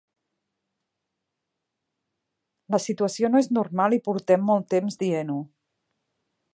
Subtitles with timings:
[2.77, 5.41] La situació no és normal i portem molt temps dient-ho.